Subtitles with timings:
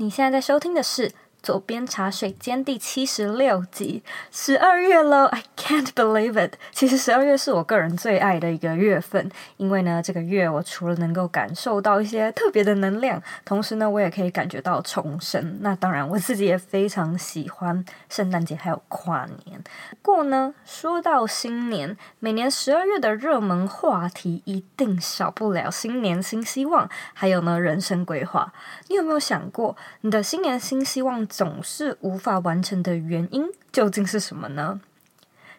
[0.00, 1.12] 你现在在收听的是。
[1.42, 6.54] 左边茶水间第七十六集，十二月喽，I can't believe it。
[6.70, 15.58] 其实十二月是我个人最爱的一个月份，因为呢，这个月我除了能够感受到一些特别的能量，同时呢，我也可以感觉到重生。
[15.62, 19.62] 那当然，我自己也非常喜欢圣诞节还有跨年。
[20.02, 28.52] 不过呢，说到新年，每年十二月的热门话题一定少不了新年新希望，还有呢，人生规划。
[28.88, 31.26] 你有没有想过，你的新年新希望？
[31.30, 34.80] 总是无法完成的原因究竟是什么呢？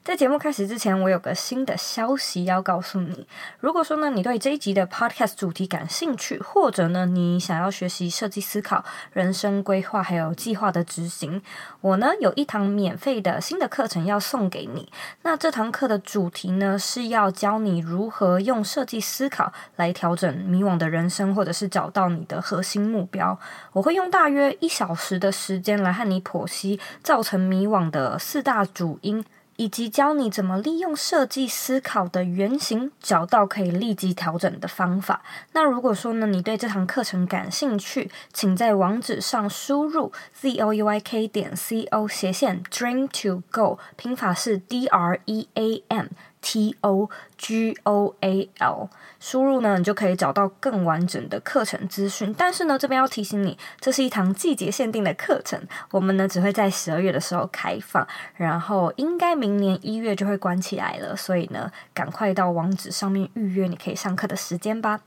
[0.03, 3.27] 在节目开始之前，我有个新的消息要告诉你。
[3.59, 8.83] 如果说呢，你对这一集的 podcast 主题感兴趣，或者呢，你想要学习设计思考、
[9.13, 11.43] 人生规划还有计划的执行，
[11.81, 14.91] 我呢有一堂免费的新的课程要送给你。
[15.21, 23.37] 那这堂课的主题呢，是要教你如何用设计思考来调整迷惘的人生，或者是找到你的核心目标。
[23.71, 29.23] 我会用大约一小时的时间来和你剖析造成迷惘的四大主因。
[29.61, 35.21] 以及教你怎么利用设计思考的原型，找到可以立即调整的方法。
[35.51, 45.47] 那如果说呢，你对这堂课程感兴趣，请在网址上输入 z o u y k 点 c o 斜线 dream to go，拼法是 d r e
[45.53, 46.07] a m。
[46.41, 48.89] T O G O A L，
[49.19, 52.33] 输入呢，你就可以找到更完整的课程资讯。
[52.37, 61.15] 但是呢，这边要提醒你，这是一堂季节限定的课程，我们呢只会在十二月的时候开放，然后应该明年一月就会关起来了。
[61.15, 65.01] 所以呢，赶快到网址上面预约你可以上课的时间吧。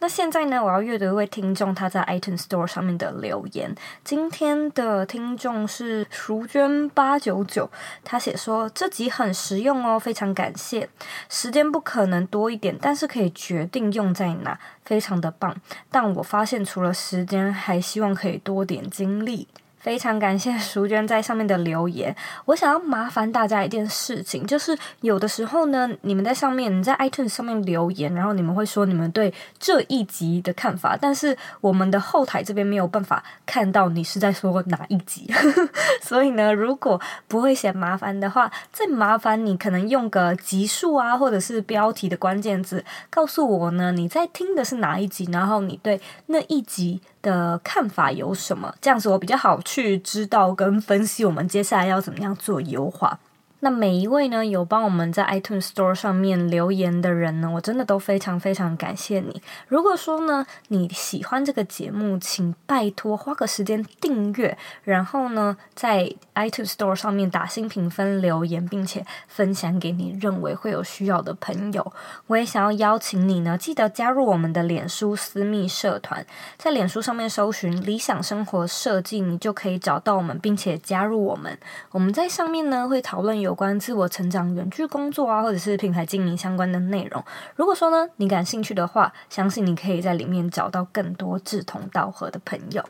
[0.00, 3.74] 那现在呢，我要阅读一位听众他在 iTunes Store 上面的留言。
[4.04, 7.68] 今天的听众是淑娟八九九，
[8.04, 10.88] 他写说，这集很实用哦，非常感谢。
[11.28, 15.56] 时间不可能多一点，但是可以决定用在哪，非常的棒。
[15.90, 19.48] 但我发现除了时间，还希望可以多点精力。
[19.80, 22.14] 非常感谢淑娟在上面的留言。
[22.46, 35.32] 我想要麻烦大家一件事情，就是有的时候呢，你们在上面，你在 iTunes 上面留言，然后你们会说你们对这一集的看法，但是我们的后台这边没有办法看到你是在说哪一集，
[36.02, 48.74] 所以呢，如果不会嫌麻烦的话，再麻烦你可能用个集数啊，或者是标题的关键字，告诉我呢你在听的是哪一集，然后你对那一集的看法有什么？
[48.80, 53.18] 这样子我比较好去知道跟分析我们接下来要怎么样做优化。
[53.60, 59.42] 那每一位呢，有帮我们在 iTunes Store 上面留言的人呢，我真的都非常非常感谢你。
[59.66, 71.92] 如果说呢，你喜欢这个节目，请拜托花个时间订阅，然后呢，在 iTunes Store 上面打新评分留言，并且分享给你认为会有需要的朋友。
[72.28, 76.24] 我也想要邀请你呢，记得加入我们的脸书私密社团，
[76.56, 81.58] 在脸书上面搜寻“理想生活设计”，你就可以找到我们，并且加入我们。
[81.90, 83.47] 我们在上面呢，会讨论有。
[83.48, 87.24] 有关自我成长、远距工作啊，或者是品牌经营相关的内容。
[87.56, 92.84] 如果说呢，你感兴趣的话，相信你可以在里面找到更多志同道合的朋友。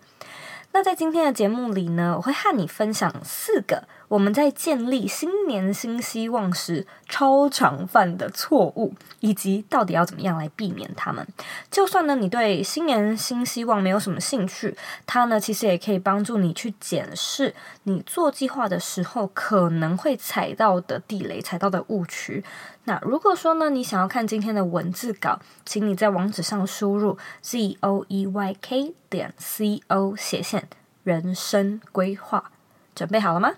[0.73, 11.27] 那在今天的节目里呢，我会和你分享四个我们在建立新年新希望时超常犯的错误，以及到底要怎么样来避免他们。
[11.71, 14.75] 就算呢，你对新年新希望没有什么兴趣，
[15.07, 22.43] 它呢其实也可以帮助你去检视你做计划的时候可能会踩到的地雷、踩到的误区。
[22.85, 30.67] 那如果说呢，你想要看今天的文字稿，请你在网址上输入 z o e y k 点 c o 斜线
[31.05, 32.51] 人生规划，
[32.95, 33.53] 准备好了吗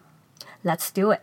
[0.63, 1.21] Let's do it.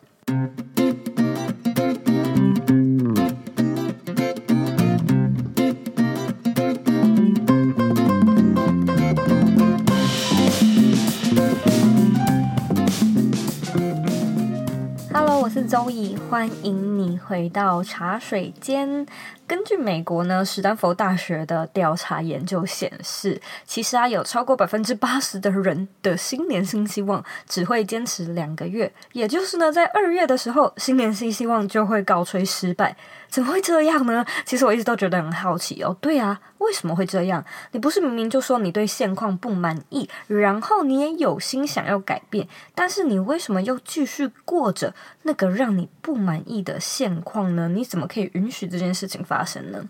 [15.13, 16.96] Hello，我是周怡，欢迎。
[16.97, 19.05] 你回到茶水间。
[19.45, 32.97] 根据美国呢，史丹佛大学的调查研究显示，其实啊，有超过百分之八十的人的新年新希望只会坚持两个月，也就是呢，在二月的时候，新年新希望就会告吹失败。
[33.29, 34.25] 怎么会这样呢？
[34.45, 35.95] 其实我一直都觉得很好奇哦。
[36.01, 37.43] 对啊，为什么会这样？
[37.71, 44.93] 你不是明明就说你对现况不满意，然后你也有心想要改变，但是你为什么又继续过着
[45.23, 47.67] 那个让你不满意的现况呢？
[47.67, 49.89] 你怎么可以允许这件事情发生呢？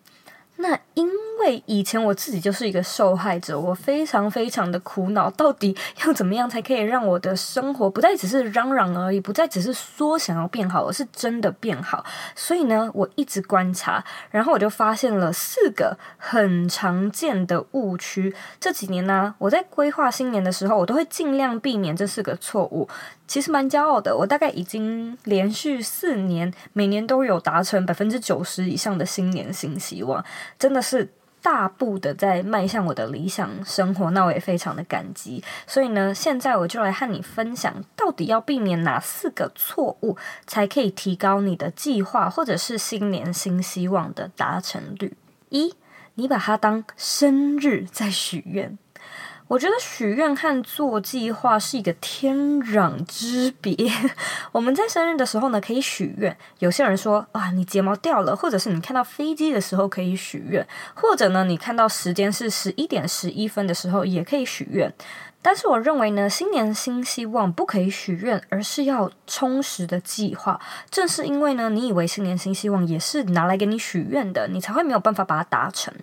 [0.58, 1.08] 那因
[1.40, 12.04] 为以前我自己就是一个受害者，我非常非常的苦恼，到底要怎么样才可以让我的生活不再只是嚷嚷而已，不再只是说想要变好，而是真的变好。
[12.36, 18.36] 所以呢，我一直观察，然后我就发现了四个很常见的误区。
[18.60, 22.90] 这几年呢，我在规划新年的时候，我都会尽量避免这四个错误。
[23.28, 30.24] 其实蛮骄傲的，我大概已经连续四年，每年都有达成百分之九十以上的新年新希望，
[30.58, 35.44] 真的是大步的在迈向我的理想生活，那我也非常的感激。
[35.66, 45.16] 所以呢，现在我就来和你分享，到底要避免哪四个错误，才可以提高你的计划或者是新年新希望的达成率。
[45.50, 45.76] 一，
[46.16, 48.78] 你把它当生日在许愿。
[49.48, 53.76] 我觉得许愿和做计划是一个天壤之别。
[54.52, 56.36] 我们在生日的时候呢，可以许愿。
[56.60, 64.94] 有些人说啊，你睫毛掉了，或者是你看到飞机的时候可以许愿，或者呢，你看到时间是十一点十一分的时候也可以许愿。
[65.42, 70.60] 但是我认为呢，新年新希望不可以许愿，而是要充实的计划。
[70.90, 75.94] 正是因为呢，你以为新年新希望也是拿来给你许愿的，你才会没有办法把它达成。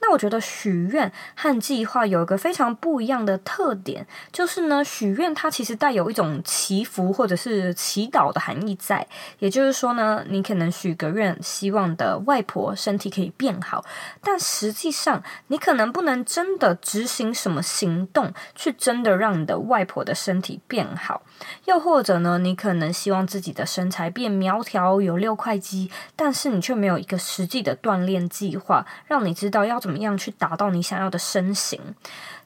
[0.00, 9.06] 那我觉得许愿和计划有一个非常不一样的特点，就是呢，许愿它其实带有一种祈福或者是祈祷的含义在。
[9.38, 13.82] 也就是说呢，你可能许个愿，希望的外婆身体可以变好，
[14.20, 18.74] 但实际上你可能不能真的执行什么行动去。
[18.80, 21.20] 真的让你的外婆的身体变好，
[21.66, 31.78] 又或者呢，你可能希望自己的身材变苗条，有六块肌，但是你却没有一个实际的锻炼计划，让你知道要怎么样去达到你想要的身形。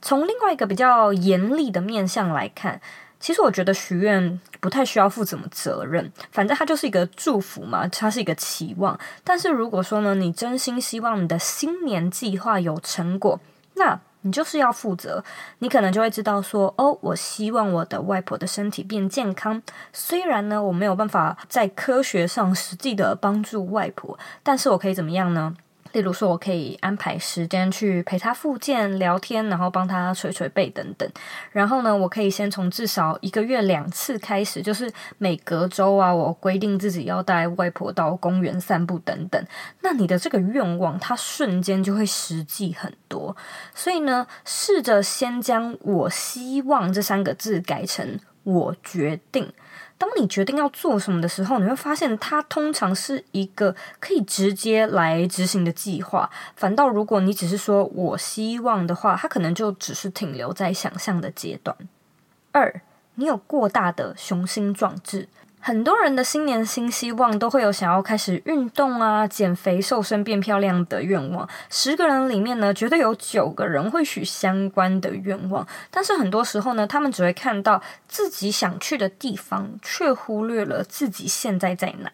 [0.02, 2.80] 从另外一个比较严厉的面向来看，
[3.20, 8.98] 其实我觉得许愿不太需要负什么责任，反正它就是一个祝福嘛，它是一个期望。
[9.22, 13.38] 但是如果说呢，你真心希望你的新年计划有成果，
[13.74, 15.22] 那你就是要负责，
[15.58, 19.62] 你可能就会知道说，哦，我希望我的外婆的身体变健康。
[19.92, 25.54] 虽然呢，我没有办法在科学上实际的帮助外婆，但是我可以怎么样呢？
[25.94, 31.08] 例如说，我可以安排时间去陪他复健、聊天，然后帮他捶捶背等等。
[31.52, 39.40] 然后呢，我可以先从至少一个月两次开始，就是每隔周啊，我规定自己要带外婆到公园散步等等。
[39.82, 43.36] 那你的这个愿望，它瞬间就会实际很多。
[43.72, 49.52] 所以呢，试着先将我希望这三个字改成我决定。
[49.96, 56.28] 当你决定要做什么的时候，你会发现它通常是一个可以直接来执行的计划。
[56.56, 61.76] 反倒如果你只是说我希望的话，它可能就只是停留在想象的阶段。
[62.52, 62.82] 二，
[63.14, 65.28] 你有过大的雄心壮志。
[65.66, 71.48] 很多人的新年新希望都会有想要开始运动啊、减肥、瘦身、变漂亮的愿望。
[71.70, 75.66] 十个人里面呢，绝对有九个人会许相关的愿望。
[75.90, 82.12] 但是很多时候呢，他们只会看到自己想去的地方，却忽略了自己现在在哪。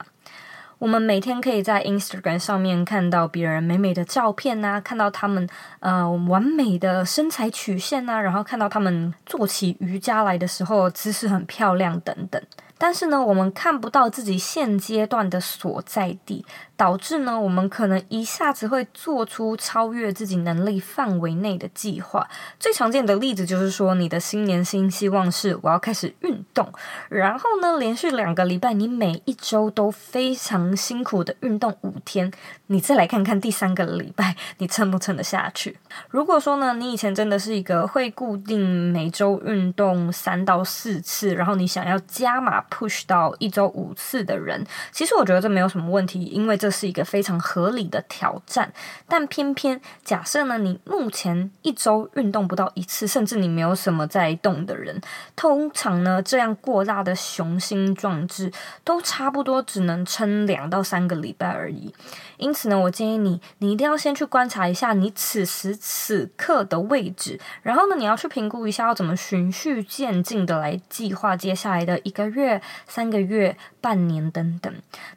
[0.79, 5.49] 我们每天可以在 Instagram 上面看到别人美美的照片啊，看到他们
[5.81, 12.41] 呃完美的身材曲线啊，然后看到他们做起瑜伽来的时候姿势很漂亮等等。
[12.83, 16.47] 但是呢，我们看不到自己现阶段的所在地，
[16.79, 22.27] 导致呢，我们可能一下子会做出超越自己能力范围内的计划。
[22.59, 26.73] 最常见的例子就是说，你的新年新希望是我要开始运动，
[27.11, 32.33] 然后呢，连续两个礼拜，你每一周都非常辛苦的运动五天，
[32.69, 35.79] 你再来看看第三个礼拜，你撑不撑得下去？
[36.09, 42.65] 如果说呢，你以前真的是一个会固定每周运动三到四次，然后你想要加码。
[42.71, 48.73] Push 到一周五次的人，其实我觉得这没有什么问题，因为这是一个非常合理的挑战。
[49.09, 55.01] 但偏偏假设呢，你目前一周运动不到一次，甚至你没有什么在动的人，
[55.35, 58.53] 通常呢，这样过大的雄心壮志
[58.85, 61.93] 都差不多只能撑两到三个礼拜而已。
[62.37, 72.60] 因此呢，我建议你，你一定要先去观察一下你此时此刻的位置，然后呢，你要去评估一下要怎么循序渐进的来计划接下来的一个月。
[72.87, 74.73] 三个月、半年等等。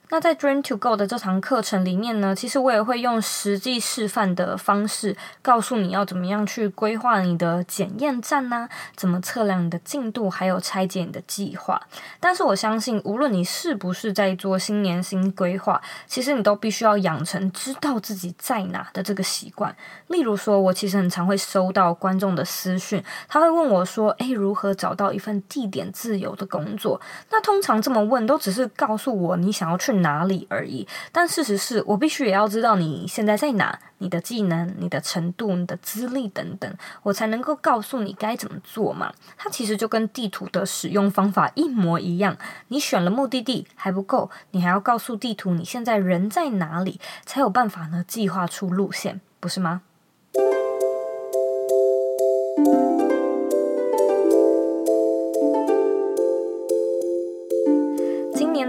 [0.10, 11.82] 那在 Dream to Go 的这堂课程里面呢，其实我也会用实际示范的方式，告诉你要怎么样去规划你的检验站呐、怎么测量你的进度，还有拆解你的计划。
[12.20, 19.76] 但是我相信，无论你是不是在做新年新规划，其实你都必须要养成知道自己在哪的这个习惯。
[20.08, 27.02] 例如说，我其实很常会收到观众的私讯，他会问我说：“诶，如何找到一份地点自由的工作？”
[27.36, 30.88] 那通常这么问，都只是告诉我你想要去哪里而已。
[31.12, 36.72] 但事实是我必须也要知道你现在在哪，你的技能、你的程度、你的资历等等，
[37.02, 39.12] 我才能够告诉你该怎么做嘛。
[39.36, 42.38] 它其实就跟地图的使用方法一模一样。
[42.68, 49.82] 你选了目的地还不够，你还要告诉地图你现在人在哪里，才有办法呢计划出路线，不是吗？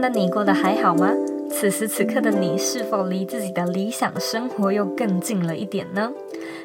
[0.05, 1.11] 那你过得还好吗？
[1.51, 6.13] 此时此刻的你是否离自己的理想生活又更近了一点呢？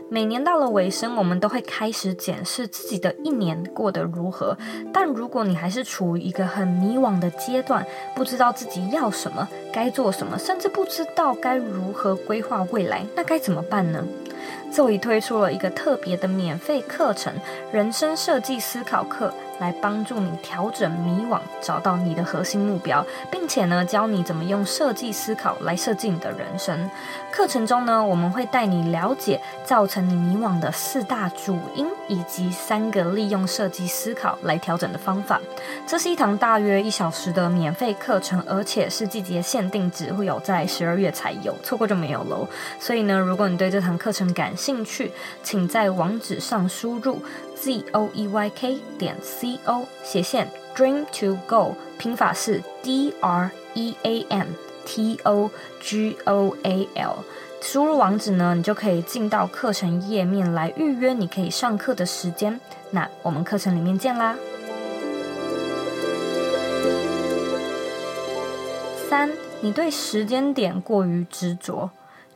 [0.10, 4.58] 每年到了尾声，我们都会开始检视自己的一年过得如何。
[4.91, 14.05] 但如果你还是处于一个很迷惘的阶段，不知道自己要什么、该做什么，甚至不知道该如何规划未来，那该怎么办呢？
[14.69, 17.34] 这里推出了一个特别的免费课程——
[17.72, 19.34] 人生设计思考课。
[19.60, 26.89] 来帮助你调整迷惘，找到你的核心目标，并且呢，教你怎么用设计思考来设计你的人生。
[27.32, 35.39] 课程中呢，我们会带你了解造成你迷惘的四大主因，以及三个利用设计思考来调整的方法。
[35.86, 42.48] 这是一堂大约一小时的免费课程，而且是季节限定，只会有在十二月才有，错过就没有喽。
[42.80, 45.12] 所以呢，如果你对这堂课程感兴趣，
[45.44, 47.22] 请在网址上输入。
[47.62, 54.25] Z o e y k 点 c o 斜线 dream to go，拼法是 d r e a
[54.30, 54.48] m
[54.86, 55.51] t o
[55.82, 57.18] g o a l。
[57.62, 62.58] 输入网址呢，你就可以进到课程页面来预约你可以上课的时间。
[62.92, 64.38] 那我们课程里面见啦！
[69.10, 71.89] 三，你对时间点过于执着。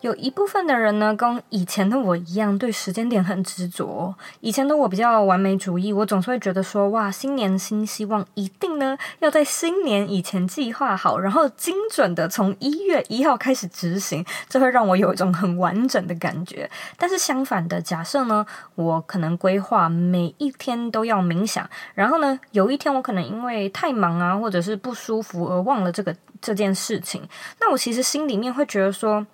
[0.04, 4.14] 有一部分的人呢，跟以前的我一样，对时间点很执着。
[4.42, 16.70] 以前的我比较完美主义，我总是会觉得说，哇，新年新希望，一定呢要在新年以前计划好，然后精准的从一月一号开始执行，这会让我有一种很完整的感觉。
[16.98, 18.46] 但是相反的，假设呢，
[18.76, 27.26] 我可能规划每一天都要冥想，然后呢，有一天我可能因为太忙啊，或者是不舒服而忘了这个这件事情，
[27.62, 29.26] 那我其实心里面会觉得说。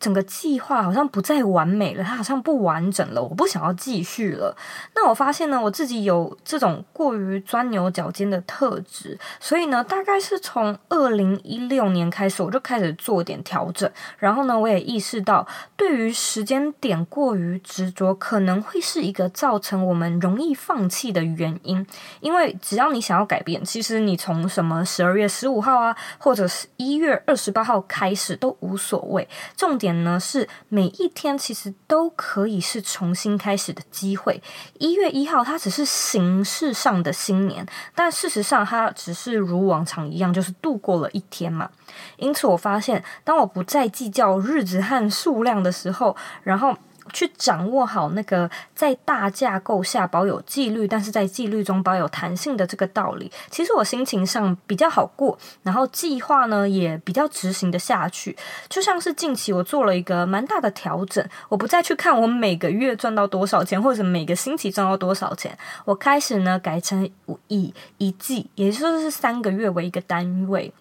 [0.00, 4.56] 整个计划好像不再完美了，它好像不完整了，我不想要继续了。
[4.94, 13.90] 那我发现呢，我自己有这种过于钻牛角尖的特质，所以呢，大概是从二零一六年开始，我就开始做点调整。
[14.18, 15.44] 然后呢，我也意识到，
[15.76, 21.84] 对于时间点过于执着，可能会是一个造成我们容易放弃的原因。
[22.20, 29.28] 因为只要你想要改变，其实你从什么十二月十五号啊，或者是一月二十八号开始都无所谓。
[29.56, 29.87] 重点。
[30.04, 34.42] 呢是每一天其实都可以是重新开始的机会。
[34.78, 41.70] 一月一号它只是形式上的新年，但事实上它只是如往常一样，就是度过了一天嘛。
[42.16, 46.76] 因此我发现，当我不再计较日子和数量的时候，然后。
[47.18, 58.36] 去掌握好那个在大架构下保有纪律，但是在纪律中保有弹性的这个道理，其实我心情上比较好过，然后计划呢也比较执行的下去。
[58.68, 67.10] 就像是近期我做了一个蛮大的调整，我不再去看我每个月赚到多少钱，或者每个星期赚到多少钱，我开始呢改成
[67.48, 70.72] 以一季，也就是三个月为一个单位。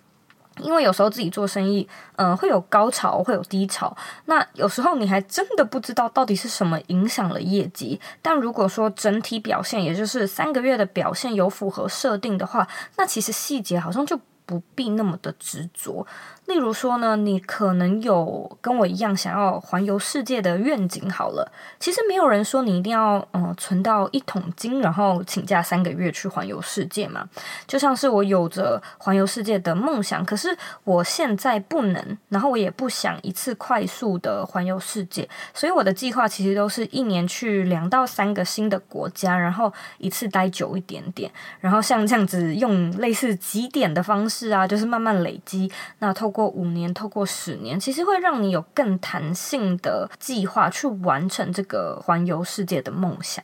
[0.60, 3.96] 因为有时候自己做生意，嗯、会有高潮，会有低潮。
[4.26, 8.00] 那有时候你还真的不知道到底是什么影响了业绩。
[8.22, 16.08] 但如果说整体表现，也就是三个月的表现有符合设定的话，那其实细节好像就不必那么的执着。
[16.46, 21.08] 例如说呢，你可能有跟我一样想要环游世界的愿景。
[21.12, 27.27] 好了，其实没有人说你一定要嗯存到一桶金，然后请假三个月去环游世界嘛。
[27.68, 46.27] 就像是我有着环游世界的梦想，可是我现在不能，然后我也不想一次快速的环游世界，所以我的计划其实都是一年去两到三个新的国家，然后一次待久一点点，然后像这样子用类似几点的方式是啊，就是慢慢累积，那透。
[46.38, 53.44] 过五年，透过十年，其实会让你有更弹性的计划去完成这个环游世界的梦想。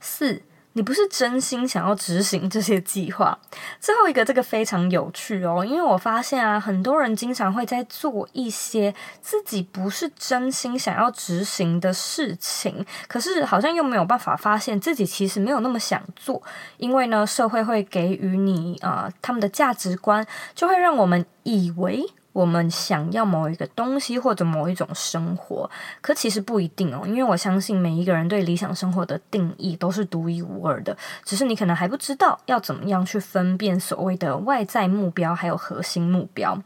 [0.00, 0.42] 四，
[0.74, 3.38] 你不是真心想要执行这些计划。
[3.80, 16.42] 最后一个，这个非常有趣哦，因为我发现啊，很多人经常会在做一些自己不是真心想要执行的事情，可是好像又没有办法发现自己其实没有那么想做，
[16.78, 22.04] 因为呢，社会会给予你啊、呃，他们的价值观就会让我们以为。
[22.32, 25.70] 我们想要某一个东西或者某一种生活，
[26.00, 36.58] 可其实不一定哦，因为我相信每一个人对理想生活的定义都是独一无二的，只是你可能还不知道要怎么样去分辨所谓的外在目标还有核心目标。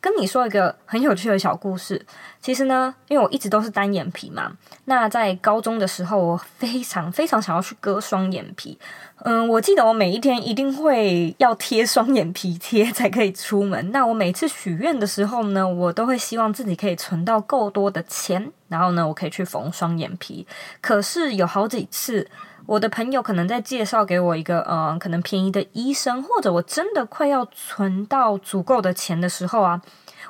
[0.00, 2.04] 跟你说一个很有趣的小故事。
[2.38, 4.52] 其实呢，因为我一直都是单眼皮嘛，
[4.84, 8.78] 那在高中的时候，我非常非常想要去割双眼皮。
[9.26, 13.90] 嗯，我记得我每一天一定会要贴双眼皮贴才可以出门。
[13.90, 20.46] 那我每次许愿的时候呢，我都会希望自己可以存到够多的钱，然后呢，我可以去缝双眼皮。
[20.82, 22.28] 可是有好几次，
[22.66, 29.80] 我的朋友可能在介绍给我一个嗯，可能便宜的医生，或者我真的快要存到足够的钱的时候啊。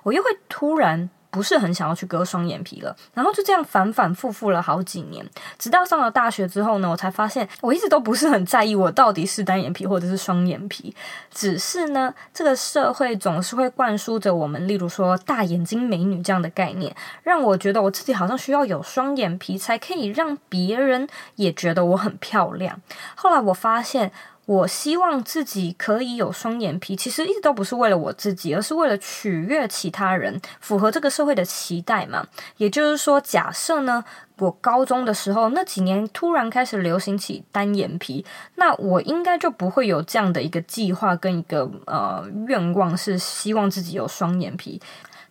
[0.05, 10.95] 我又会突然不是很想要去割双眼皮了，然后就这样反反复复了好几年，直到上了大学之后呢，我才发现我一直都不是很在意我到底是单眼皮或者是双眼皮，
[11.33, 22.81] 只是呢，这个社会总是会灌输着我们，例如说大眼睛美女这样的概念，让我觉得我自己好像需要有双眼皮才可以让别人也觉得我很漂亮。
[23.17, 24.13] 后来我发现。
[24.47, 32.27] 我希望自己可以有双眼皮，其实一直都不是为了我自己，而是为了取悦其他人，符合这个社会的期待嘛。
[32.59, 34.05] 也就是说，假设呢，
[34.37, 38.25] 我高中的时候那几年突然开始流行起单眼皮，
[38.57, 44.81] 那我应该就不会有这样的一个计划跟一个呃愿望，是希望自己有双眼皮。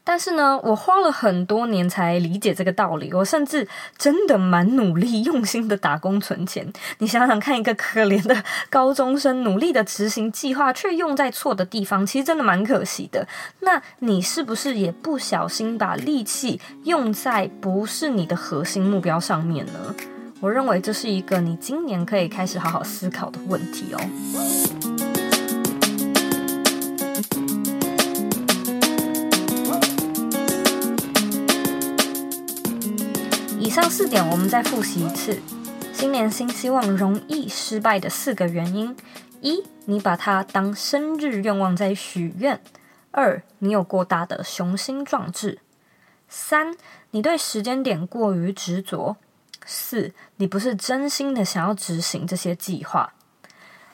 [0.04, 3.14] 但是呢，我花了很多年才理解这个道理。
[3.14, 3.68] 我甚至
[3.98, 6.72] 真的蛮努力、用心的打工存钱。
[6.98, 13.28] 你想想看，一个可怜的高中生努力的执行计划，却用在错的地方，其实真的蛮可惜的。
[13.62, 19.96] 那你是不是也不小心把力气用在不是你的核心目标上面呢？
[20.42, 24.83] 我认为这是一个你今年可以开始好好思考的问题哦。
[33.84, 35.38] 上四点，我们再复习一次。
[35.92, 38.96] 新年新希望容易失败的四个原因：
[39.42, 42.56] 一，你把它当生日愿望在许愿；
[43.12, 45.58] 二，你有过大的雄心壮志；
[46.30, 46.78] 三，
[47.12, 49.18] 你对时间点过于执着；
[49.66, 53.14] 四，你不是真心的想要执行这些计划。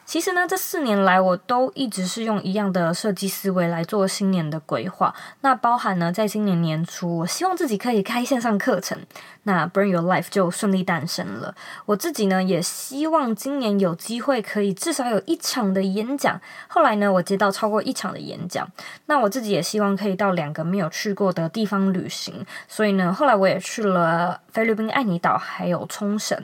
[0.09, 5.13] 其实呢，这四年来我都一直是用一样的设计思维来做新年的规划。
[5.41, 8.97] 那包含呢，在今年年初，我希望自己可以开线上课程，
[9.43, 11.53] 那 Bring Your Life 就顺利诞生了。
[11.85, 16.41] 我自己呢，也希望今年有机会可以至少有一场的演讲。
[16.67, 18.67] 后来呢，我接到超过一场的演讲。
[19.05, 22.43] 那我自己也希望可以到两个没有去过的地方旅行。
[22.67, 26.35] 所以呢，后来我也去了菲律宾爱尼岛，还有冲绳。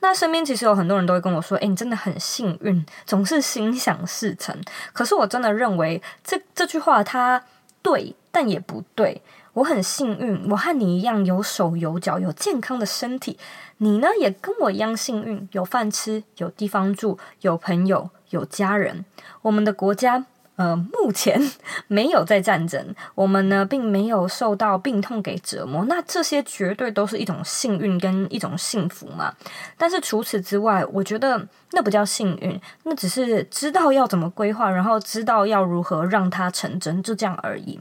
[0.00, 4.54] 那身边其实有很多人都会跟我说：“诶，你真的很幸运。”总是心想事成，
[4.92, 7.42] 可是我真的认为这这句话它
[7.82, 9.22] 对，但也不对。
[9.54, 13.38] 我很幸运，我和你一样有手有脚，有健康的身体。
[13.78, 19.06] 你呢，也跟我一样幸运，有饭吃，有地方住，有朋友，有家人。
[19.40, 20.26] 我们的国家。
[20.56, 21.40] 呃，目前
[21.86, 29.32] 没有在战争，我们呢并没有受到病痛给折磨，那这些绝对都是一种幸运跟一种幸福嘛。
[29.76, 37.78] 但是除此之外，我觉得那不叫幸运，那只是知道要怎么规划，然后知道要如何让它成真，就这样而已。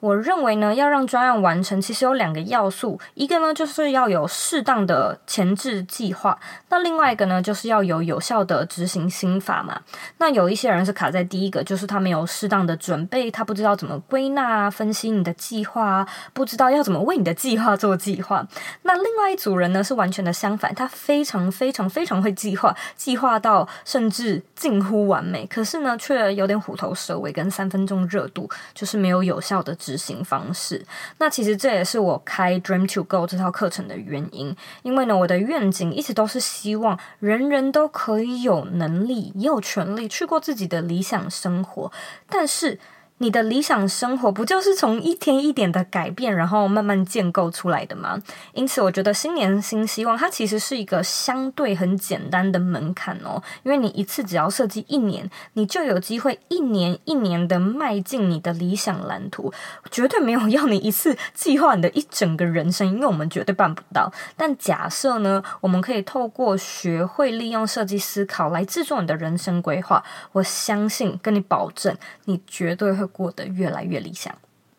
[0.00, 9.80] 我认为呢，要让专案完成，其实有两个要素，一个呢就是要有适当的前置计划，那另外一个呢就是要有有效的执行心法嘛。
[10.18, 18.46] 那有一些人是卡在第一个，就是他没有适当的准备，他不知道怎么归纳、分析你的计划，不知道要怎么为你的计划做计划。
[18.82, 30.84] 那另外一组人呢是完全的相反，他非常非常非常会计划，计划到甚至近乎完美，可是呢却有点虎头蛇尾跟三分钟热度，就是没有有效要的执行方式，
[31.18, 34.54] 那其实这也是我开 Dream to Go 这套课程的原因。
[34.82, 41.90] 因为呢，我的愿景一直都是希望人人都可以有能力，也有权利去过自己的理想生活，
[42.28, 42.78] 但是。
[43.24, 48.22] 你的理想生活不就是从一天一点的改变，然后慢慢建构出来的吗？
[48.52, 53.42] 因此，我觉得新年新希望，它其实是一个相对很简单的门槛哦。
[53.62, 59.50] 因为你一次只要设计一年，你就有机会一年一年的迈进你的理想蓝图。
[59.90, 64.12] 绝对没有要你一次计划你的一整个人生，因为我们绝对办不到。
[64.36, 73.08] 但假设呢，我们可以透过学会利用设计思考来制作你的人生规划，我相信跟你保证，你绝对会。
[73.14, 74.34] 过得越来越理想，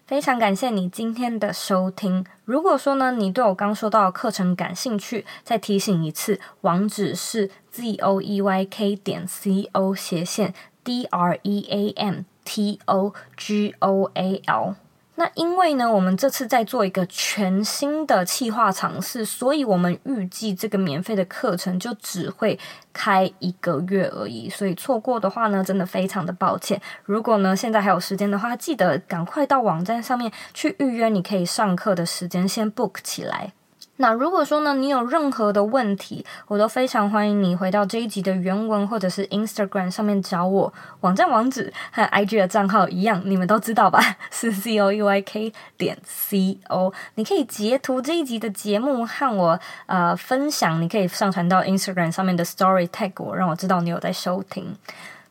[0.05, 2.25] 非常感谢你今天的收听。
[2.43, 12.77] 如果说呢，你对我刚说到的课程感兴趣，再提醒一次，网址是 z o e y k 点 c o 斜线 d r e a m t
[12.85, 14.75] o g o a l。
[15.17, 22.60] 那因为呢，我们这次在做一个全新的企划尝试，所以我们预计这个免费的课程就只会
[22.91, 24.49] 开一个月而已。
[24.49, 26.82] 所以错过的话呢，真的非常的抱歉。
[27.06, 33.54] 如果呢，现在还有时间的话，记得赶快到网站上面去预约，你可以上课的时间，先 book 起来。
[33.97, 40.73] 那如果说呢，你有任何的问题，我都非常欢迎你回到这一集的原文，或者是 Instagram 上面找我。
[40.99, 44.17] 网站网址和 IG 的账号一样，你们都知道吧？
[44.29, 46.93] 是 C O E Y K 点 C O。
[47.15, 54.75] 你可以截图这一集的节目和我呃分享，你可以上传到 Instagram 上面的 Story tag 我，让我知道你有在收听。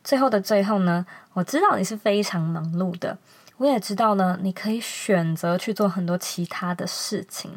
[0.03, 3.15] 最后的最后呢，我知道你是非常忙碌的，
[3.57, 7.51] 我也知道呢，你可以选择去做很多其他的事情。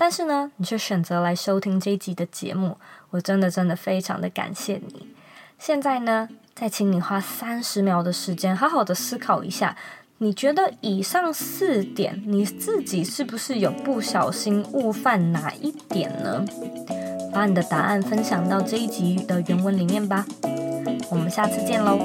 [0.00, 2.78] 但是呢，你却选择来收听这一集的节目，
[3.10, 5.06] 我真的真的非常的感谢你。
[5.58, 9.76] 现在呢，再请你花三十秒的时间，好好的思考一下，
[10.16, 16.46] 你觉得以上四点，你自己是不是有不小心误犯哪一点呢？
[17.30, 20.24] 把你的答案分享到这一集的原文里面吧。
[21.10, 21.98] 我们下次见喽。